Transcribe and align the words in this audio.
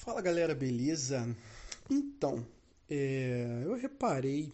Fala 0.00 0.22
galera, 0.22 0.54
beleza? 0.54 1.36
Então, 1.90 2.46
é, 2.88 3.60
eu 3.66 3.74
reparei, 3.74 4.50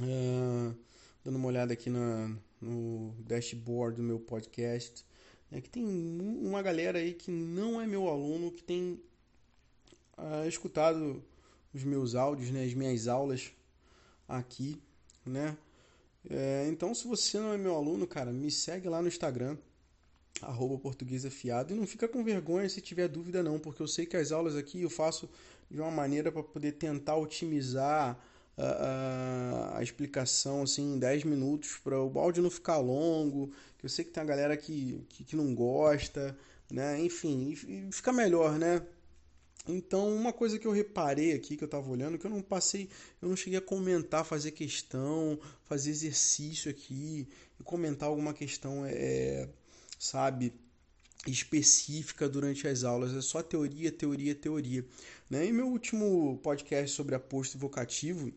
uh, 0.00 0.72
dando 1.24 1.34
uma 1.34 1.48
olhada 1.48 1.72
aqui 1.72 1.90
na, 1.90 2.32
no 2.60 3.12
dashboard 3.18 3.96
do 3.96 4.02
meu 4.04 4.20
podcast, 4.20 5.04
né, 5.50 5.60
que 5.60 5.68
tem 5.68 5.84
uma 5.84 6.62
galera 6.62 7.00
aí 7.00 7.14
que 7.14 7.32
não 7.32 7.80
é 7.80 7.86
meu 7.86 8.08
aluno, 8.08 8.52
que 8.52 8.62
tem 8.62 9.02
uh, 10.16 10.46
escutado 10.46 11.20
os 11.74 11.82
meus 11.82 12.14
áudios, 12.14 12.52
né, 12.52 12.64
as 12.64 12.72
minhas 12.72 13.08
aulas 13.08 13.50
aqui, 14.28 14.80
né? 15.26 15.58
É, 16.30 16.68
então, 16.68 16.94
se 16.94 17.08
você 17.08 17.40
não 17.40 17.52
é 17.52 17.58
meu 17.58 17.74
aluno, 17.74 18.06
cara, 18.06 18.32
me 18.32 18.52
segue 18.52 18.88
lá 18.88 19.02
no 19.02 19.08
Instagram, 19.08 19.58
arroba 20.42 20.78
português 20.78 21.24
afiado. 21.24 21.72
E 21.72 21.76
não 21.76 21.86
fica 21.86 22.08
com 22.08 22.24
vergonha 22.24 22.68
se 22.68 22.80
tiver 22.80 23.08
dúvida 23.08 23.42
não, 23.42 23.58
porque 23.58 23.82
eu 23.82 23.88
sei 23.88 24.06
que 24.06 24.16
as 24.16 24.32
aulas 24.32 24.56
aqui 24.56 24.82
eu 24.82 24.90
faço 24.90 25.28
de 25.70 25.80
uma 25.80 25.90
maneira 25.90 26.32
para 26.32 26.42
poder 26.42 26.72
tentar 26.72 27.16
otimizar 27.16 28.18
a, 28.56 28.64
a, 28.64 29.78
a, 29.78 29.82
explicação 29.82 30.62
assim, 30.62 30.94
em 30.94 30.98
10 30.98 31.24
minutos, 31.24 31.78
para 31.82 32.00
o 32.00 32.18
áudio 32.18 32.42
não 32.42 32.50
ficar 32.50 32.78
longo, 32.78 33.52
que 33.78 33.86
eu 33.86 33.90
sei 33.90 34.04
que 34.04 34.10
tem 34.10 34.22
a 34.22 34.26
galera 34.26 34.56
que, 34.56 35.04
que, 35.08 35.24
que 35.24 35.36
não 35.36 35.54
gosta, 35.54 36.36
né? 36.70 37.00
Enfim, 37.00 37.54
e, 37.66 37.88
e 37.88 37.92
fica 37.92 38.12
melhor, 38.12 38.58
né? 38.58 38.82
Então, 39.68 40.08
uma 40.14 40.32
coisa 40.32 40.58
que 40.58 40.66
eu 40.66 40.72
reparei 40.72 41.32
aqui, 41.32 41.56
que 41.56 41.62
eu 41.62 41.66
estava 41.66 41.88
olhando, 41.88 42.18
que 42.18 42.26
eu 42.26 42.30
não 42.30 42.42
passei, 42.42 42.88
eu 43.20 43.28
não 43.28 43.36
cheguei 43.36 43.58
a 43.58 43.62
comentar, 43.62 44.24
fazer 44.24 44.52
questão, 44.52 45.38
fazer 45.64 45.90
exercício 45.90 46.70
aqui, 46.70 47.28
comentar 47.64 48.08
alguma 48.08 48.32
questão 48.32 48.84
é, 48.86 49.48
sabe, 50.00 50.54
específica 51.26 52.26
durante 52.26 52.66
as 52.66 52.82
aulas, 52.82 53.14
é 53.14 53.20
só 53.20 53.42
teoria, 53.42 53.92
teoria, 53.92 54.34
teoria. 54.34 54.84
Né? 55.28 55.46
E 55.46 55.52
meu 55.52 55.68
último 55.68 56.40
podcast 56.42 56.96
sobre 56.96 57.14
aposto 57.14 57.58
vocativo, 57.58 58.32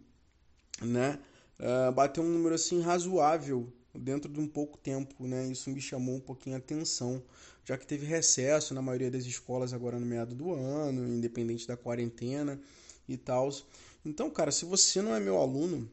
né, 0.82 1.18
uh, 1.60 1.92
bateu 1.94 2.22
um 2.22 2.30
número 2.30 2.56
assim 2.56 2.82
razoável 2.82 3.72
dentro 3.96 4.30
de 4.30 4.40
um 4.40 4.48
pouco 4.48 4.78
tempo, 4.78 5.26
né? 5.26 5.46
Isso 5.46 5.70
me 5.70 5.80
chamou 5.80 6.16
um 6.16 6.20
pouquinho 6.20 6.56
a 6.56 6.60
atenção, 6.60 7.24
já 7.64 7.78
que 7.78 7.86
teve 7.86 8.08
recesso 8.08 8.74
na 8.74 8.82
maioria 8.82 9.10
das 9.12 9.24
escolas 9.24 9.72
agora 9.72 10.00
no 10.00 10.06
meado 10.06 10.34
do 10.34 10.52
ano, 10.52 11.08
independente 11.08 11.68
da 11.68 11.78
quarentena 11.78 12.60
e 13.08 13.16
tal. 13.16 13.50
Então, 14.04 14.32
cara, 14.32 14.52
se 14.52 14.66
você 14.66 15.00
não 15.00 15.14
é 15.14 15.20
meu 15.20 15.38
aluno, 15.38 15.88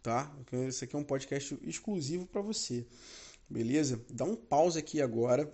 tá? 0.00 0.32
Esse 0.68 0.84
aqui 0.84 0.94
é 0.94 0.98
um 0.98 1.04
podcast 1.04 1.58
exclusivo 1.64 2.24
para 2.24 2.40
você. 2.40 2.86
Beleza? 3.50 4.00
Dá 4.08 4.24
um 4.24 4.36
pause 4.36 4.78
aqui 4.78 5.02
agora, 5.02 5.52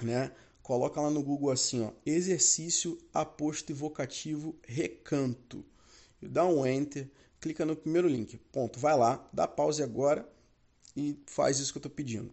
né? 0.00 0.32
Coloca 0.62 1.00
lá 1.00 1.10
no 1.10 1.22
Google 1.22 1.50
assim, 1.50 1.82
ó, 1.82 1.92
exercício 2.06 2.98
aposto 3.12 3.70
evocativo 3.70 4.58
recanto. 4.66 5.62
Dá 6.22 6.46
um 6.46 6.66
enter, 6.66 7.10
clica 7.38 7.66
no 7.66 7.76
primeiro 7.76 8.08
link. 8.08 8.38
Ponto. 8.50 8.78
Vai 8.78 8.96
lá, 8.96 9.28
dá 9.32 9.46
pause 9.46 9.82
agora 9.82 10.26
e 10.96 11.18
faz 11.26 11.58
isso 11.58 11.72
que 11.72 11.78
eu 11.78 11.80
estou 11.80 11.92
pedindo. 11.92 12.32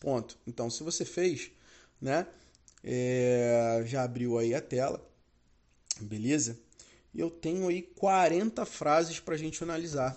Ponto. 0.00 0.38
Então, 0.46 0.70
se 0.70 0.82
você 0.82 1.04
fez, 1.04 1.50
né? 2.00 2.26
É, 2.82 3.82
já 3.86 4.04
abriu 4.04 4.38
aí 4.38 4.54
a 4.54 4.60
tela, 4.60 5.04
beleza? 6.00 6.58
E 7.12 7.20
eu 7.20 7.30
tenho 7.30 7.68
aí 7.68 7.82
40 7.82 8.64
frases 8.64 9.18
para 9.18 9.34
a 9.34 9.38
gente 9.38 9.62
analisar. 9.62 10.16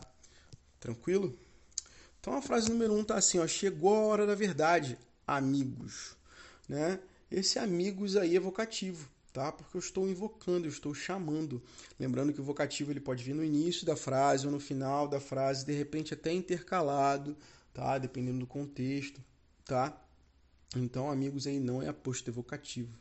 Tranquilo? 0.79 1.37
Então 2.19 2.33
a 2.35 2.41
frase 2.41 2.69
número 2.69 2.93
um 2.93 3.03
tá 3.03 3.15
assim, 3.15 3.39
ó, 3.39 3.47
chegou 3.47 3.95
a 3.95 3.99
hora 3.99 4.27
da 4.27 4.35
verdade, 4.35 4.97
amigos, 5.25 6.17
né? 6.67 6.99
Esse 7.31 7.59
amigos 7.59 8.17
aí 8.17 8.35
é 8.35 8.39
vocativo, 8.39 9.09
tá? 9.31 9.51
Porque 9.51 9.77
eu 9.77 9.79
estou 9.79 10.07
invocando, 10.07 10.65
eu 10.65 10.71
estou 10.71 10.93
chamando. 10.93 11.61
Lembrando 11.99 12.33
que 12.33 12.41
o 12.41 12.43
vocativo 12.43 12.91
ele 12.91 12.99
pode 12.99 13.23
vir 13.23 13.35
no 13.35 13.43
início 13.43 13.85
da 13.85 13.95
frase 13.95 14.45
ou 14.45 14.51
no 14.51 14.59
final 14.59 15.07
da 15.07 15.19
frase, 15.19 15.65
de 15.65 15.73
repente 15.73 16.13
até 16.13 16.33
intercalado, 16.33 17.37
tá? 17.73 17.97
Dependendo 17.97 18.39
do 18.39 18.47
contexto, 18.47 19.23
tá? 19.63 19.95
Então 20.75 21.09
amigos 21.09 21.47
aí 21.47 21.59
não 21.59 21.81
é 21.81 21.87
aposto 21.87 22.27
evocativo. 22.27 22.97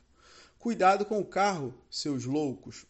Cuidado 0.58 1.04
com 1.04 1.18
o 1.20 1.24
carro, 1.24 1.74
seus 1.90 2.24
loucos. 2.24 2.84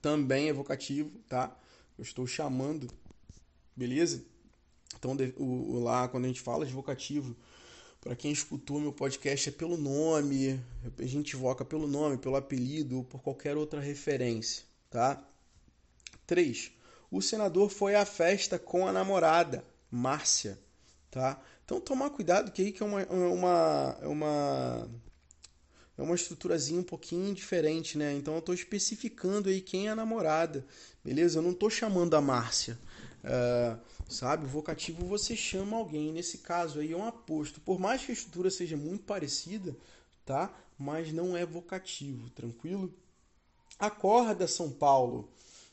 Também 0.00 0.48
é 0.48 0.52
vocativo, 0.52 1.10
tá? 1.28 1.56
Eu 1.98 2.02
estou 2.02 2.26
chamando 2.26 2.88
beleza? 3.80 4.22
Então, 4.98 5.16
o, 5.38 5.80
lá, 5.80 6.06
quando 6.06 6.26
a 6.26 6.28
gente 6.28 6.42
fala 6.42 6.66
de 6.66 6.72
vocativo, 6.72 7.34
para 7.98 8.14
quem 8.14 8.30
escutou 8.30 8.78
meu 8.78 8.92
podcast, 8.92 9.48
é 9.48 9.52
pelo 9.52 9.78
nome, 9.78 10.60
a 10.98 11.06
gente 11.06 11.34
invoca 11.34 11.64
pelo 11.64 11.86
nome, 11.86 12.18
pelo 12.18 12.36
apelido 12.36 12.98
ou 12.98 13.04
por 13.04 13.22
qualquer 13.22 13.56
outra 13.56 13.80
referência, 13.80 14.64
tá? 14.90 15.26
3. 16.26 16.72
O 17.10 17.22
senador 17.22 17.70
foi 17.70 17.94
à 17.94 18.04
festa 18.04 18.58
com 18.58 18.86
a 18.86 18.92
namorada, 18.92 19.64
Márcia, 19.90 20.58
tá? 21.10 21.42
Então, 21.64 21.80
tomar 21.80 22.10
cuidado 22.10 22.52
que 22.52 22.60
aí 22.60 22.72
que 22.72 22.82
é 22.82 22.86
uma, 22.86 23.02
uma, 23.06 23.98
é 24.02 24.08
uma, 24.08 24.90
é 25.96 26.02
uma 26.02 26.14
estruturazinha 26.14 26.80
um 26.80 26.84
pouquinho 26.84 27.34
diferente, 27.34 27.96
né? 27.96 28.12
Então, 28.12 28.34
eu 28.34 28.40
estou 28.40 28.54
especificando 28.54 29.48
aí 29.48 29.62
quem 29.62 29.88
é 29.88 29.90
a 29.90 29.96
namorada, 29.96 30.66
beleza? 31.02 31.38
Eu 31.38 31.42
não 31.42 31.52
estou 31.52 31.70
chamando 31.70 32.14
a 32.14 32.20
Márcia, 32.20 32.78
Uh, 33.22 33.78
sabe, 34.08 34.44
o 34.44 34.48
vocativo 34.48 35.04
você 35.04 35.36
chama 35.36 35.76
alguém. 35.76 36.12
Nesse 36.12 36.38
caso 36.38 36.80
aí 36.80 36.92
é 36.92 36.96
um 36.96 37.06
aposto. 37.06 37.60
Por 37.60 37.78
mais 37.78 38.04
que 38.04 38.12
a 38.12 38.14
estrutura 38.14 38.50
seja 38.50 38.76
muito 38.76 39.04
parecida, 39.04 39.76
tá? 40.24 40.54
Mas 40.78 41.12
não 41.12 41.36
é 41.36 41.44
vocativo, 41.44 42.30
tranquilo? 42.30 42.92
Acorda 43.78 44.46
São 44.46 44.70
Paulo, 44.70 45.30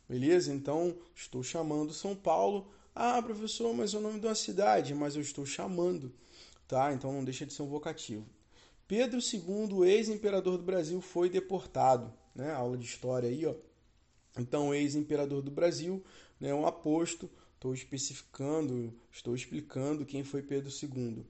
beleza? 0.08 0.54
Então 0.54 0.96
estou 1.16 1.44
chamando 1.44 1.94
São 1.94 2.16
Paulo. 2.16 2.68
Ah, 2.94 3.22
professor, 3.22 3.74
mas 3.74 3.94
é 3.94 3.98
o 3.98 4.02
nome 4.02 4.20
de 4.20 4.26
uma 4.26 4.36
cidade, 4.36 4.94
mas 4.94 5.16
eu 5.16 5.22
estou 5.22 5.46
chamando, 5.46 6.12
tá? 6.68 6.92
Então 6.94 7.14
não 7.14 7.24
deixa 7.24 7.46
de 7.46 7.54
ser 7.54 7.62
um 7.62 7.68
vocativo. 7.68 8.26
Pedro 8.88 9.20
II, 9.20 9.88
ex-imperador 9.88 10.58
do 10.58 10.64
Brasil, 10.64 11.00
foi 11.02 11.30
deportado, 11.30 12.12
né? 12.34 12.52
Aula 12.54 12.78
de 12.78 12.86
história 12.86 13.30
aí, 13.30 13.46
ó. 13.46 13.54
Então, 14.38 14.74
ex-imperador 14.74 15.42
do 15.42 15.52
Brasil, 15.52 16.04
né, 16.40 16.54
um 16.54 16.66
aposto, 16.66 17.30
estou 17.56 17.74
especificando, 17.74 18.94
estou 19.12 19.36
explicando 19.36 20.06
quem 20.06 20.24
foi 20.24 20.42
Pedro 20.42 20.72
II. 20.72 21.26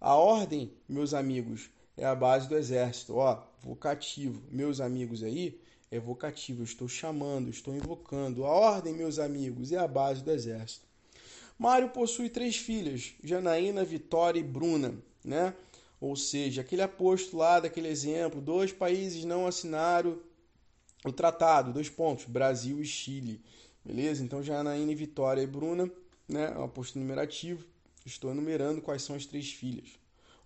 A 0.00 0.14
ordem, 0.16 0.72
meus 0.88 1.14
amigos, 1.14 1.70
é 1.96 2.04
a 2.04 2.14
base 2.14 2.48
do 2.48 2.56
exército. 2.56 3.16
Ó, 3.16 3.42
vocativo, 3.60 4.42
meus 4.50 4.80
amigos 4.80 5.22
aí, 5.22 5.60
é 5.90 6.00
vocativo, 6.00 6.62
estou 6.62 6.88
chamando, 6.88 7.50
estou 7.50 7.74
invocando. 7.74 8.44
A 8.44 8.50
ordem, 8.50 8.94
meus 8.94 9.18
amigos, 9.18 9.72
é 9.72 9.78
a 9.78 9.86
base 9.86 10.22
do 10.22 10.30
exército. 10.30 10.86
Mário 11.58 11.90
possui 11.90 12.28
três 12.28 12.56
filhas, 12.56 13.14
Janaína, 13.22 13.84
Vitória 13.84 14.40
e 14.40 14.42
Bruna, 14.42 14.94
né? 15.24 15.54
Ou 16.00 16.16
seja, 16.16 16.62
aquele 16.62 16.82
aposto 16.82 17.36
lá 17.36 17.60
daquele 17.60 17.86
exemplo, 17.88 18.40
dois 18.40 18.72
países 18.72 19.24
não 19.24 19.46
assinaram 19.46 20.18
o 21.04 21.12
tratado, 21.12 21.72
dois 21.72 21.88
pontos, 21.88 22.24
Brasil 22.26 22.80
e 22.80 22.84
Chile. 22.84 23.40
Beleza? 23.84 24.22
Então, 24.22 24.42
Janaína, 24.42 24.94
Vitória 24.94 25.42
e 25.42 25.46
Bruna, 25.46 25.90
né? 26.28 26.50
Um 26.56 26.64
aposto 26.64 26.98
numerativo. 26.98 27.64
Estou 28.06 28.30
enumerando 28.30 28.80
quais 28.80 29.02
são 29.02 29.16
as 29.16 29.26
três 29.26 29.52
filhas. 29.52 29.90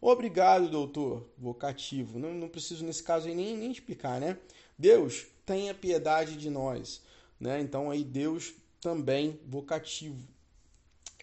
Obrigado, 0.00 0.68
doutor. 0.68 1.28
Vocativo. 1.36 2.18
Não, 2.18 2.32
não 2.32 2.48
preciso, 2.48 2.84
nesse 2.84 3.02
caso, 3.02 3.28
aí 3.28 3.34
nem, 3.34 3.56
nem 3.56 3.70
explicar, 3.70 4.20
né? 4.20 4.38
Deus, 4.78 5.26
tenha 5.44 5.74
piedade 5.74 6.36
de 6.36 6.50
nós. 6.50 7.02
Né? 7.38 7.60
Então, 7.60 7.90
aí, 7.90 8.04
Deus 8.04 8.54
também 8.80 9.40
vocativo. 9.46 10.26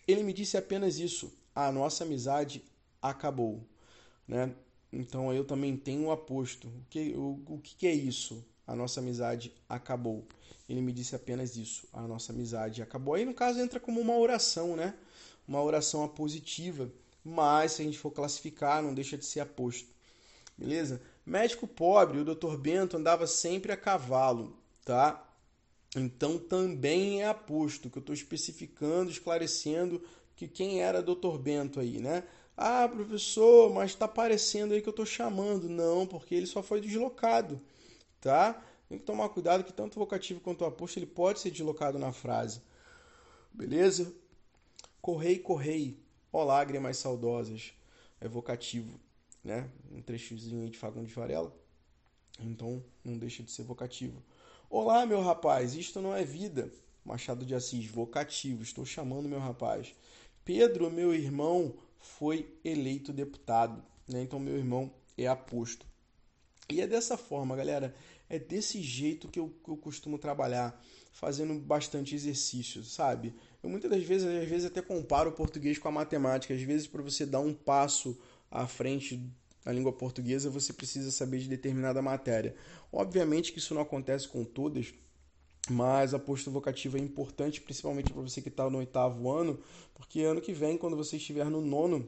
Ele 0.07 0.23
me 0.23 0.33
disse 0.33 0.57
apenas 0.57 0.99
isso. 0.99 1.33
A 1.55 1.71
nossa 1.71 2.03
amizade 2.03 2.63
acabou. 3.01 3.63
Né? 4.27 4.53
Então, 4.91 5.33
eu 5.33 5.45
também 5.45 5.75
tenho 5.77 6.05
o 6.05 6.11
aposto. 6.11 6.67
O 6.67 6.85
que, 6.89 7.13
o, 7.15 7.41
o 7.47 7.59
que 7.59 7.87
é 7.87 7.93
isso? 7.93 8.43
A 8.65 8.75
nossa 8.75 8.99
amizade 8.99 9.53
acabou. 9.67 10.25
Ele 10.67 10.81
me 10.81 10.91
disse 10.91 11.15
apenas 11.15 11.55
isso. 11.55 11.87
A 11.91 12.01
nossa 12.01 12.31
amizade 12.31 12.81
acabou. 12.81 13.13
Aí, 13.13 13.25
no 13.25 13.33
caso, 13.33 13.59
entra 13.59 13.79
como 13.79 13.99
uma 13.99 14.17
oração, 14.17 14.75
né? 14.75 14.93
Uma 15.47 15.61
oração 15.61 16.07
positiva. 16.07 16.89
Mas, 17.23 17.73
se 17.73 17.81
a 17.81 17.85
gente 17.85 17.99
for 17.99 18.11
classificar, 18.11 18.81
não 18.81 18.93
deixa 18.93 19.17
de 19.17 19.25
ser 19.25 19.41
aposto. 19.41 19.89
Beleza? 20.57 21.01
Médico 21.25 21.67
pobre, 21.67 22.19
o 22.19 22.25
Dr. 22.25 22.57
Bento 22.57 22.97
andava 22.97 23.25
sempre 23.25 23.71
a 23.71 23.77
cavalo, 23.77 24.55
tá? 24.83 25.25
Então 25.95 26.37
também 26.37 27.21
é 27.21 27.27
aposto, 27.27 27.89
que 27.89 27.97
eu 27.97 28.01
estou 28.01 28.13
especificando, 28.13 29.11
esclarecendo 29.11 30.01
que 30.35 30.47
quem 30.47 30.81
era 30.81 31.01
Dr. 31.01 31.37
Bento 31.39 31.79
aí, 31.79 31.99
né? 31.99 32.23
Ah, 32.57 32.87
professor, 32.87 33.73
mas 33.73 33.91
está 33.91 34.07
parecendo 34.07 34.73
aí 34.73 34.81
que 34.81 34.89
eu 34.89 34.91
estou 34.91 35.05
chamando. 35.05 35.69
Não, 35.69 36.05
porque 36.05 36.35
ele 36.35 36.45
só 36.45 36.61
foi 36.61 36.81
deslocado, 36.81 37.61
tá? 38.23 38.63
Tem 38.87 38.97
que 38.97 39.03
tomar 39.03 39.27
cuidado 39.29 39.63
que 39.63 39.73
tanto 39.73 39.97
o 39.97 39.99
vocativo 39.99 40.39
quanto 40.39 40.61
o 40.61 40.65
aposto 40.65 40.97
ele 40.97 41.05
pode 41.05 41.39
ser 41.39 41.51
deslocado 41.51 41.99
na 41.99 42.13
frase. 42.13 42.61
Beleza? 43.53 44.13
Correi, 45.01 45.37
correi, 45.37 45.99
ó 46.31 46.43
lágrimas 46.43 46.97
saudosas. 46.97 47.73
É 48.21 48.27
vocativo. 48.27 48.97
né? 49.43 49.69
Um 49.91 50.01
trechozinho 50.01 50.69
de 50.69 50.77
Fagundes 50.77 51.13
Varela. 51.13 51.53
Então, 52.39 52.81
não 53.03 53.17
deixa 53.17 53.43
de 53.43 53.51
ser 53.51 53.63
vocativo. 53.63 54.23
Olá, 54.69 55.05
meu 55.05 55.21
rapaz, 55.21 55.75
isto 55.75 55.99
não 56.01 56.15
é 56.15 56.23
vida. 56.23 56.71
Machado 57.03 57.45
de 57.45 57.53
Assis, 57.53 57.85
vocativo, 57.85 58.63
estou 58.63 58.85
chamando 58.85 59.27
meu 59.27 59.39
rapaz. 59.39 59.93
Pedro, 60.45 60.89
meu 60.89 61.13
irmão, 61.13 61.75
foi 61.99 62.57
eleito 62.63 63.11
deputado. 63.11 63.83
Né? 64.07 64.21
Então, 64.21 64.39
meu 64.39 64.57
irmão 64.57 64.89
é 65.17 65.27
aposto. 65.27 65.85
E 66.69 66.81
é 66.81 66.87
dessa 66.87 67.17
forma, 67.17 67.55
galera. 67.55 67.93
É 68.29 68.39
desse 68.39 68.81
jeito 68.81 69.27
que 69.27 69.39
eu, 69.39 69.53
que 69.63 69.69
eu 69.69 69.77
costumo 69.77 70.17
trabalhar, 70.17 70.81
fazendo 71.11 71.53
bastante 71.59 72.15
exercício, 72.15 72.83
sabe? 72.83 73.33
Eu 73.61 73.69
muitas 73.69 73.91
das 73.91 74.03
vezes, 74.03 74.27
às 74.27 74.49
vezes 74.49 74.65
até 74.65 74.81
comparo 74.81 75.29
o 75.29 75.33
português 75.33 75.77
com 75.77 75.87
a 75.87 75.91
matemática. 75.91 76.53
Às 76.53 76.61
vezes, 76.61 76.87
para 76.87 77.01
você 77.01 77.25
dar 77.25 77.41
um 77.41 77.53
passo 77.53 78.17
à 78.49 78.65
frente 78.65 79.21
da 79.63 79.71
língua 79.71 79.93
portuguesa, 79.93 80.49
você 80.49 80.73
precisa 80.73 81.11
saber 81.11 81.39
de 81.39 81.47
determinada 81.47 82.01
matéria. 82.01 82.55
Obviamente 82.91 83.51
que 83.51 83.59
isso 83.59 83.73
não 83.73 83.81
acontece 83.81 84.27
com 84.27 84.43
todas, 84.43 84.93
mas 85.69 86.13
a 86.13 86.19
posto 86.19 86.51
vocativa 86.51 86.97
é 86.97 87.01
importante, 87.01 87.61
principalmente 87.61 88.11
para 88.11 88.21
você 88.21 88.41
que 88.41 88.49
está 88.49 88.69
no 88.69 88.79
oitavo 88.79 89.31
ano, 89.31 89.59
porque 89.93 90.21
ano 90.21 90.41
que 90.41 90.51
vem, 90.51 90.77
quando 90.77 90.97
você 90.97 91.15
estiver 91.17 91.45
no 91.45 91.61
nono, 91.61 92.07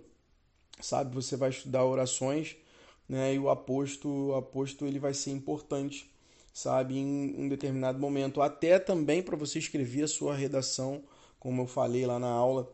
sabe, 0.81 1.16
você 1.16 1.38
vai 1.38 1.50
estudar 1.50 1.86
orações, 1.86 2.58
né? 3.07 3.34
E 3.36 3.40
o 3.40 3.50
aposto, 3.50 4.10
o 4.10 4.36
aposto 4.36 4.86
ele 4.86 5.00
vai 5.00 5.13
ser 5.13 5.31
importante, 5.31 6.10
sabe, 6.54 6.98
em 6.98 7.36
um 7.38 7.48
determinado 7.48 8.00
momento, 8.00 8.42
até 8.42 8.80
também 8.80 9.22
para 9.22 9.36
você 9.36 9.60
escrever 9.60 10.04
a 10.04 10.07
sua 10.07 10.36
redação, 10.36 11.04
como 11.40 11.62
eu 11.62 11.68
falei 11.68 12.06
lá 12.06 12.18
na 12.19 12.30
aula, 12.30 12.72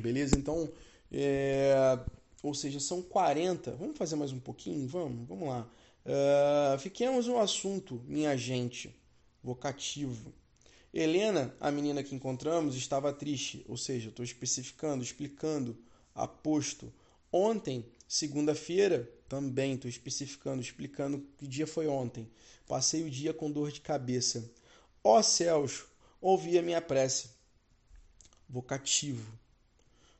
beleza? 0.00 0.36
Então, 0.36 0.70
é... 1.12 1.98
ou 2.42 2.54
seja, 2.54 2.80
são 2.80 3.02
40. 3.02 3.72
Vamos 3.72 3.96
fazer 3.96 4.16
mais 4.16 4.32
um 4.32 4.40
pouquinho, 4.40 4.86
vamos, 4.88 5.28
vamos 5.28 5.48
lá. 5.48 5.68
Uh, 6.04 6.78
fiquemos 6.78 7.26
no 7.26 7.38
assunto, 7.38 8.00
minha 8.06 8.36
gente 8.36 8.94
vocativo. 9.46 10.32
Helena, 10.92 11.54
a 11.60 11.70
menina 11.70 12.02
que 12.02 12.14
encontramos, 12.14 12.74
estava 12.74 13.12
triste, 13.12 13.64
ou 13.68 13.76
seja, 13.76 14.08
estou 14.08 14.24
especificando, 14.24 15.04
explicando, 15.04 15.76
aposto. 16.14 16.92
Ontem, 17.30 17.84
segunda-feira, 18.08 19.08
também 19.28 19.74
estou 19.74 19.88
especificando, 19.88 20.60
explicando 20.60 21.26
que 21.38 21.46
dia 21.46 21.66
foi 21.66 21.86
ontem. 21.86 22.30
Passei 22.66 23.04
o 23.04 23.10
dia 23.10 23.32
com 23.32 23.50
dor 23.50 23.70
de 23.70 23.80
cabeça. 23.80 24.50
Ó 25.02 25.20
céus, 25.22 25.84
ouvi 26.20 26.58
a 26.58 26.62
minha 26.62 26.80
prece. 26.80 27.30
Vocativo. 28.48 29.32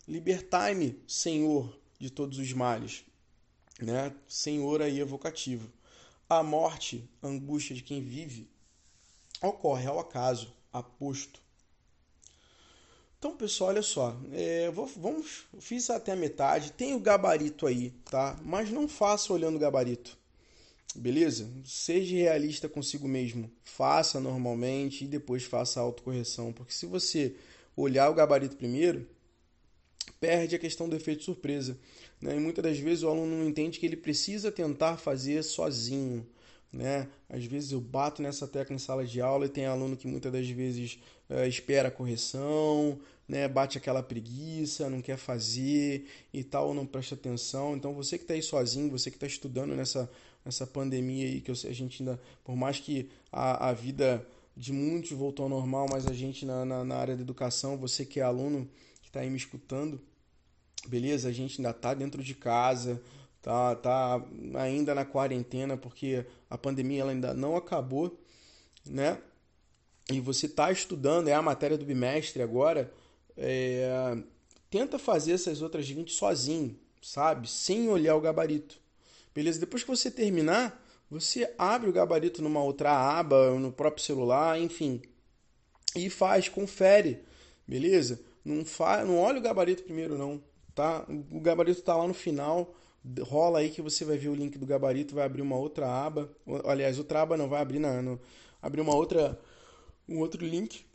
Libertai-me, 0.06 1.00
Senhor, 1.06 1.78
de 1.98 2.10
todos 2.10 2.38
os 2.38 2.52
males. 2.52 3.04
Né? 3.80 4.14
Senhor 4.28 4.82
aí 4.82 5.00
é 5.00 5.04
vocativo. 5.04 5.70
A 6.28 6.42
morte, 6.42 7.08
angústia 7.22 7.74
de 7.74 7.82
quem 7.82 8.02
vive, 8.02 8.50
ocorre 9.40 9.86
ao 9.86 9.98
acaso, 9.98 10.52
aposto. 10.72 11.40
Então, 13.26 13.36
pessoal, 13.36 13.70
olha 13.70 13.82
só, 13.82 14.16
é, 14.32 14.70
vou, 14.70 14.86
vamos, 14.86 15.46
fiz 15.58 15.90
até 15.90 16.12
a 16.12 16.16
metade, 16.16 16.70
tem 16.70 16.94
o 16.94 17.00
gabarito 17.00 17.66
aí, 17.66 17.90
tá? 18.08 18.38
Mas 18.44 18.70
não 18.70 18.86
faça 18.86 19.32
olhando 19.32 19.56
o 19.56 19.58
gabarito, 19.58 20.16
beleza? 20.94 21.50
Seja 21.64 22.14
realista 22.14 22.68
consigo 22.68 23.08
mesmo, 23.08 23.50
faça 23.64 24.20
normalmente 24.20 25.04
e 25.04 25.08
depois 25.08 25.42
faça 25.42 25.80
a 25.80 25.82
autocorreção, 25.82 26.52
porque 26.52 26.72
se 26.72 26.86
você 26.86 27.34
olhar 27.76 28.08
o 28.08 28.14
gabarito 28.14 28.56
primeiro, 28.56 29.08
perde 30.20 30.54
a 30.54 30.58
questão 30.60 30.88
do 30.88 30.94
efeito 30.94 31.24
surpresa. 31.24 31.76
Né? 32.20 32.36
E 32.36 32.38
muitas 32.38 32.62
das 32.62 32.78
vezes 32.78 33.02
o 33.02 33.08
aluno 33.08 33.38
não 33.38 33.48
entende 33.48 33.80
que 33.80 33.86
ele 33.86 33.96
precisa 33.96 34.52
tentar 34.52 34.98
fazer 34.98 35.42
sozinho, 35.42 36.24
né? 36.72 37.08
Às 37.28 37.44
vezes 37.44 37.72
eu 37.72 37.80
bato 37.80 38.22
nessa 38.22 38.46
tecla 38.46 38.74
em 38.74 38.78
sala 38.78 39.04
de 39.04 39.20
aula 39.20 39.46
e 39.46 39.48
tem 39.48 39.66
aluno 39.66 39.96
que 39.96 40.06
muitas 40.06 40.30
das 40.32 40.48
vezes 40.48 40.98
é, 41.28 41.48
espera 41.48 41.88
a 41.88 41.90
correção, 41.90 42.98
né? 43.28 43.48
bate 43.48 43.78
aquela 43.78 44.02
preguiça, 44.02 44.88
não 44.88 45.02
quer 45.02 45.16
fazer 45.16 46.06
e 46.32 46.44
tal, 46.44 46.72
não 46.74 46.86
presta 46.86 47.14
atenção. 47.14 47.76
Então 47.76 47.94
você 47.94 48.18
que 48.18 48.24
está 48.24 48.34
aí 48.34 48.42
sozinho, 48.42 48.90
você 48.90 49.10
que 49.10 49.16
está 49.16 49.26
estudando 49.26 49.74
nessa, 49.74 50.10
nessa 50.44 50.66
pandemia 50.66 51.26
aí, 51.26 51.40
que 51.40 51.50
a 51.50 51.54
gente 51.54 52.02
ainda, 52.02 52.20
por 52.44 52.56
mais 52.56 52.78
que 52.78 53.10
a, 53.32 53.68
a 53.68 53.72
vida 53.72 54.26
de 54.56 54.72
muitos 54.72 55.10
voltou 55.12 55.44
ao 55.44 55.50
normal, 55.50 55.86
mas 55.90 56.06
a 56.06 56.14
gente 56.14 56.46
na, 56.46 56.64
na, 56.64 56.84
na 56.84 56.96
área 56.96 57.14
da 57.14 57.22
educação, 57.22 57.76
você 57.76 58.06
que 58.06 58.20
é 58.20 58.22
aluno, 58.22 58.68
que 59.02 59.08
está 59.08 59.20
aí 59.20 59.28
me 59.28 59.36
escutando, 59.36 60.00
beleza? 60.88 61.28
A 61.28 61.32
gente 61.32 61.60
ainda 61.60 61.70
está 61.70 61.92
dentro 61.92 62.22
de 62.22 62.34
casa, 62.34 63.02
tá, 63.42 63.74
tá 63.74 64.24
ainda 64.54 64.94
na 64.94 65.04
quarentena 65.04 65.76
porque 65.76 66.24
a 66.48 66.56
pandemia 66.56 67.02
ela 67.02 67.10
ainda 67.10 67.34
não 67.34 67.54
acabou, 67.54 68.18
né? 68.84 69.18
E 70.10 70.20
você 70.20 70.46
está 70.46 70.70
estudando, 70.70 71.28
é 71.28 71.34
a 71.34 71.42
matéria 71.42 71.76
do 71.76 71.84
bimestre 71.84 72.40
agora, 72.40 72.92
é, 73.36 74.16
tenta 74.70 74.98
fazer 74.98 75.32
essas 75.32 75.62
outras 75.62 75.88
20 75.88 76.12
sozinho, 76.12 76.78
sabe? 77.02 77.48
Sem 77.48 77.88
olhar 77.88 78.16
o 78.16 78.20
gabarito. 78.20 78.78
Beleza? 79.34 79.60
Depois 79.60 79.82
que 79.82 79.88
você 79.88 80.10
terminar, 80.10 80.82
você 81.10 81.52
abre 81.58 81.90
o 81.90 81.92
gabarito 81.92 82.42
numa 82.42 82.62
outra 82.62 82.90
aba, 82.90 83.50
no 83.58 83.72
próprio 83.72 84.04
celular, 84.04 84.60
enfim, 84.60 85.02
e 85.94 86.10
faz, 86.10 86.48
confere, 86.48 87.24
beleza? 87.66 88.20
Não, 88.44 88.64
fa 88.64 89.04
não 89.04 89.18
olha 89.18 89.38
o 89.38 89.42
gabarito 89.42 89.82
primeiro, 89.82 90.16
não, 90.16 90.42
tá? 90.74 91.04
O 91.30 91.40
gabarito 91.40 91.80
está 91.80 91.96
lá 91.96 92.06
no 92.06 92.14
final 92.14 92.74
rola 93.22 93.60
aí 93.60 93.70
que 93.70 93.82
você 93.82 94.04
vai 94.04 94.16
ver 94.16 94.28
o 94.28 94.34
link 94.34 94.58
do 94.58 94.66
gabarito, 94.66 95.14
vai 95.14 95.24
abrir 95.24 95.42
uma 95.42 95.56
outra 95.56 95.86
aba. 95.86 96.30
Aliás, 96.64 96.98
outra 96.98 97.22
aba 97.22 97.36
não 97.36 97.48
vai 97.48 97.60
abrir 97.60 97.78
na, 97.78 98.18
abrir 98.60 98.80
uma 98.80 98.94
outra 98.94 99.38
um 100.08 100.18
outro 100.18 100.44
link. 100.44 100.85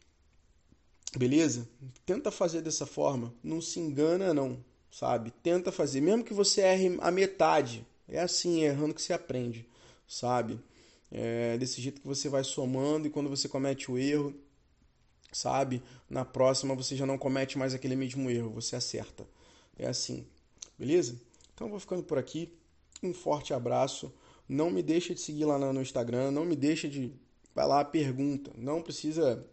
Beleza? 1.18 1.68
Tenta 2.06 2.32
fazer 2.32 2.62
dessa 2.62 2.86
forma, 2.86 3.34
não 3.44 3.60
se 3.62 3.80
engana 3.80 4.34
não, 4.34 4.64
sabe? 4.90 5.32
Tenta 5.44 5.72
fazer, 5.72 6.02
mesmo 6.02 6.24
que 6.24 6.34
você 6.34 6.62
erre 6.62 6.98
a 7.02 7.12
metade. 7.12 7.86
É 8.08 8.20
assim, 8.20 8.64
é 8.64 8.68
errando 8.68 8.94
que 8.94 9.02
se 9.02 9.14
aprende, 9.14 9.68
sabe? 10.08 10.60
É 11.12 11.58
desse 11.58 11.82
jeito 11.82 12.02
que 12.02 12.08
você 12.08 12.30
vai 12.30 12.44
somando 12.44 13.08
e 13.08 13.10
quando 13.10 13.30
você 13.30 13.50
comete 13.50 13.92
o 13.92 13.98
erro, 13.98 14.34
sabe? 15.32 15.82
Na 16.10 16.24
próxima 16.24 16.76
você 16.76 16.96
já 16.96 17.06
não 17.06 17.18
comete 17.18 17.58
mais 17.58 17.74
aquele 17.74 17.96
mesmo 17.96 18.30
erro, 18.30 18.50
você 18.50 18.76
acerta. 18.76 19.28
É 19.78 19.88
assim. 19.88 20.26
Beleza? 20.80 21.20
Então 21.54 21.70
vou 21.70 21.80
ficando 21.80 22.04
por 22.04 22.18
aqui. 22.18 22.54
Um 23.04 23.14
forte 23.14 23.54
abraço. 23.54 24.14
Não 24.48 24.70
me 24.70 24.82
deixa 24.82 25.14
de 25.14 25.22
seguir 25.22 25.46
lá 25.46 25.58
no 25.58 25.82
Instagram, 25.82 26.32
não 26.32 26.46
me 26.46 26.56
deixa 26.56 26.88
de 26.88 27.14
vai 27.54 27.68
lá 27.68 27.84
pergunta. 27.84 28.52
Não 28.58 28.82
precisa 28.82 29.46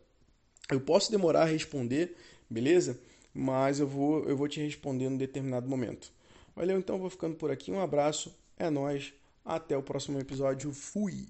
eu 0.70 0.80
posso 0.80 1.10
demorar 1.10 1.42
a 1.42 1.46
responder, 1.46 2.16
beleza? 2.48 2.98
Mas 3.34 3.80
eu 3.80 3.86
vou 3.86 4.24
eu 4.24 4.36
vou 4.36 4.48
te 4.48 4.60
responder 4.60 5.06
em 5.06 5.16
determinado 5.16 5.68
momento. 5.68 6.12
Valeu, 6.54 6.78
então 6.78 6.98
vou 6.98 7.10
ficando 7.10 7.36
por 7.36 7.50
aqui. 7.50 7.70
Um 7.70 7.80
abraço. 7.80 8.34
É 8.58 8.68
nós. 8.68 9.14
Até 9.44 9.76
o 9.76 9.82
próximo 9.82 10.18
episódio. 10.18 10.72
Fui. 10.72 11.26